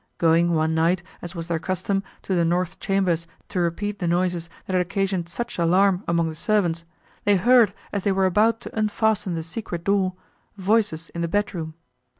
[0.17, 4.49] Going, one night, as was their custom, to the north chambers to repeat the noises,
[4.65, 6.85] that had occasioned such alarm among the servants,
[7.23, 10.15] they heard, as they were about to unfasten the secret door,
[10.57, 11.75] voices in the bedroom.